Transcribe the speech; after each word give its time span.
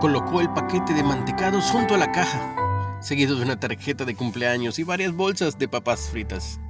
Colocó 0.00 0.40
el 0.40 0.48
paquete 0.50 0.94
de 0.94 1.02
mantecados 1.02 1.72
junto 1.72 1.96
a 1.96 1.98
la 1.98 2.12
caja, 2.12 2.54
seguido 3.00 3.34
de 3.34 3.42
una 3.42 3.58
tarjeta 3.58 4.04
de 4.04 4.14
cumpleaños 4.14 4.78
y 4.78 4.84
varias 4.84 5.12
bolsas 5.12 5.58
de 5.58 5.66
papas 5.66 6.08
fritas. 6.10 6.60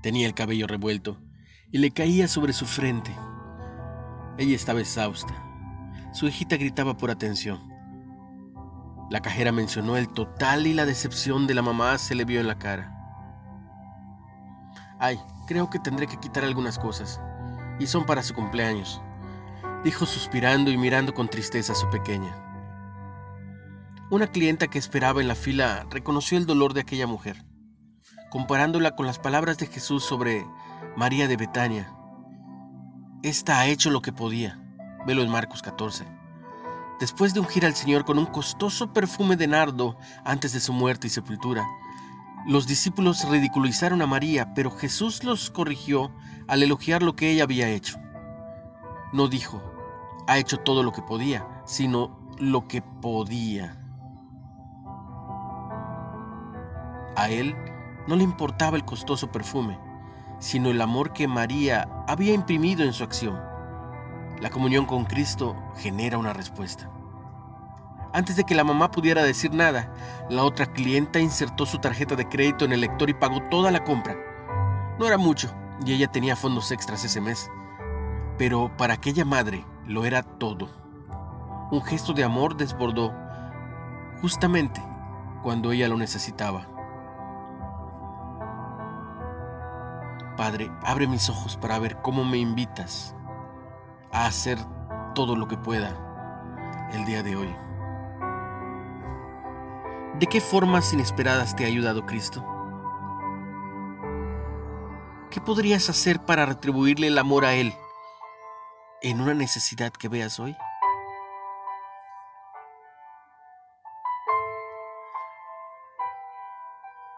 Tenía 0.00 0.28
el 0.28 0.34
cabello 0.34 0.68
revuelto 0.68 1.18
y 1.72 1.78
le 1.78 1.90
caía 1.90 2.28
sobre 2.28 2.52
su 2.52 2.64
frente. 2.64 3.10
Ella 4.38 4.54
estaba 4.54 4.78
exhausta. 4.78 5.34
Su 6.12 6.28
hijita 6.28 6.56
gritaba 6.56 6.96
por 6.96 7.10
atención. 7.10 7.60
La 9.10 9.20
cajera 9.20 9.50
mencionó 9.50 9.96
el 9.96 10.08
total 10.08 10.68
y 10.68 10.72
la 10.72 10.86
decepción 10.86 11.48
de 11.48 11.54
la 11.54 11.62
mamá 11.62 11.98
se 11.98 12.14
le 12.14 12.24
vio 12.24 12.38
en 12.38 12.46
la 12.46 12.60
cara. 12.60 12.96
Ay, 15.00 15.18
creo 15.48 15.68
que 15.68 15.80
tendré 15.80 16.06
que 16.06 16.20
quitar 16.20 16.44
algunas 16.44 16.78
cosas. 16.78 17.20
Y 17.80 17.88
son 17.88 18.06
para 18.06 18.22
su 18.22 18.34
cumpleaños, 18.34 19.02
dijo 19.82 20.06
suspirando 20.06 20.70
y 20.70 20.76
mirando 20.76 21.12
con 21.12 21.28
tristeza 21.28 21.72
a 21.72 21.76
su 21.76 21.90
pequeña. 21.90 22.51
Una 24.12 24.26
clienta 24.26 24.68
que 24.68 24.78
esperaba 24.78 25.22
en 25.22 25.28
la 25.28 25.34
fila 25.34 25.86
reconoció 25.88 26.36
el 26.36 26.44
dolor 26.44 26.74
de 26.74 26.82
aquella 26.82 27.06
mujer, 27.06 27.46
comparándola 28.28 28.94
con 28.94 29.06
las 29.06 29.18
palabras 29.18 29.56
de 29.56 29.66
Jesús 29.66 30.04
sobre 30.04 30.44
María 30.98 31.28
de 31.28 31.38
Betania. 31.38 31.90
Esta 33.22 33.58
ha 33.58 33.68
hecho 33.68 33.88
lo 33.88 34.02
que 34.02 34.12
podía. 34.12 34.60
Velo 35.06 35.22
en 35.22 35.30
Marcos 35.30 35.62
14 35.62 36.04
después 37.00 37.32
de 37.32 37.40
ungir 37.40 37.64
al 37.64 37.74
Señor 37.74 38.04
con 38.04 38.18
un 38.18 38.26
costoso 38.26 38.92
perfume 38.92 39.36
de 39.36 39.46
nardo 39.46 39.96
antes 40.26 40.52
de 40.52 40.60
su 40.60 40.74
muerte 40.74 41.06
y 41.06 41.10
sepultura. 41.10 41.66
Los 42.46 42.66
discípulos 42.66 43.26
ridiculizaron 43.30 44.02
a 44.02 44.06
María, 44.06 44.52
pero 44.52 44.70
Jesús 44.70 45.24
los 45.24 45.50
corrigió 45.50 46.12
al 46.48 46.62
elogiar 46.62 47.02
lo 47.02 47.16
que 47.16 47.30
ella 47.30 47.44
había 47.44 47.70
hecho. 47.70 47.96
No 49.14 49.28
dijo, 49.28 49.62
ha 50.28 50.36
hecho 50.36 50.58
todo 50.58 50.82
lo 50.82 50.92
que 50.92 51.00
podía, 51.00 51.48
sino 51.64 52.30
lo 52.38 52.68
que 52.68 52.82
podía. 52.82 53.78
A 57.16 57.28
él 57.28 57.54
no 58.06 58.16
le 58.16 58.24
importaba 58.24 58.76
el 58.76 58.84
costoso 58.84 59.30
perfume, 59.30 59.78
sino 60.38 60.70
el 60.70 60.80
amor 60.80 61.12
que 61.12 61.28
María 61.28 61.88
había 62.08 62.32
imprimido 62.32 62.82
en 62.82 62.92
su 62.92 63.04
acción. 63.04 63.38
La 64.40 64.50
comunión 64.50 64.86
con 64.86 65.04
Cristo 65.04 65.54
genera 65.76 66.18
una 66.18 66.32
respuesta. 66.32 66.90
Antes 68.14 68.36
de 68.36 68.44
que 68.44 68.54
la 68.54 68.64
mamá 68.64 68.90
pudiera 68.90 69.22
decir 69.22 69.54
nada, 69.54 69.92
la 70.28 70.44
otra 70.44 70.66
clienta 70.66 71.20
insertó 71.20 71.64
su 71.64 71.78
tarjeta 71.78 72.16
de 72.16 72.28
crédito 72.28 72.64
en 72.64 72.72
el 72.72 72.80
lector 72.80 73.08
y 73.08 73.14
pagó 73.14 73.40
toda 73.50 73.70
la 73.70 73.84
compra. 73.84 74.16
No 74.98 75.06
era 75.06 75.16
mucho, 75.16 75.50
y 75.84 75.92
ella 75.92 76.08
tenía 76.08 76.36
fondos 76.36 76.70
extras 76.72 77.04
ese 77.04 77.20
mes. 77.20 77.50
Pero 78.36 78.74
para 78.76 78.94
aquella 78.94 79.24
madre 79.24 79.64
lo 79.86 80.04
era 80.04 80.22
todo. 80.22 80.68
Un 81.70 81.82
gesto 81.82 82.12
de 82.12 82.24
amor 82.24 82.56
desbordó 82.56 83.14
justamente 84.20 84.82
cuando 85.42 85.72
ella 85.72 85.88
lo 85.88 85.96
necesitaba. 85.96 86.66
Padre, 90.36 90.70
abre 90.82 91.06
mis 91.06 91.28
ojos 91.28 91.56
para 91.56 91.78
ver 91.78 92.00
cómo 92.00 92.24
me 92.24 92.38
invitas 92.38 93.14
a 94.12 94.26
hacer 94.26 94.58
todo 95.14 95.36
lo 95.36 95.46
que 95.46 95.58
pueda 95.58 95.94
el 96.92 97.04
día 97.04 97.22
de 97.22 97.36
hoy. 97.36 97.54
¿De 100.18 100.26
qué 100.26 100.40
formas 100.40 100.92
inesperadas 100.92 101.54
te 101.54 101.64
ha 101.64 101.66
ayudado 101.66 102.06
Cristo? 102.06 102.44
¿Qué 105.30 105.40
podrías 105.40 105.88
hacer 105.90 106.20
para 106.20 106.46
retribuirle 106.46 107.08
el 107.08 107.18
amor 107.18 107.44
a 107.44 107.54
Él 107.54 107.74
en 109.02 109.20
una 109.20 109.34
necesidad 109.34 109.92
que 109.92 110.08
veas 110.08 110.38
hoy? 110.38 110.56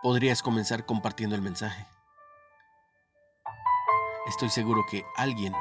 Podrías 0.03 0.43
comenzar 0.43 0.85
compartiendo 0.85 1.35
el 1.35 1.43
mensaje. 1.43 1.87
Estoy 4.27 4.49
seguro 4.49 4.87
que 4.87 5.05
alguien 5.17 5.53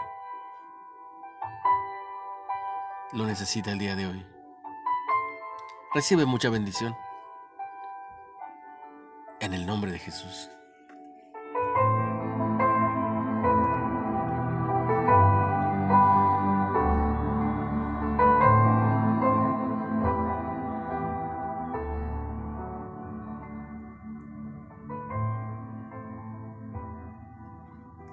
lo 3.11 3.25
necesita 3.25 3.71
el 3.71 3.77
día 3.77 3.95
de 3.97 4.07
hoy. 4.07 4.25
Recibe 5.93 6.25
mucha 6.25 6.49
bendición. 6.49 6.95
En 9.41 9.53
el 9.53 9.65
nombre 9.65 9.91
de 9.91 9.99
Jesús. 9.99 10.49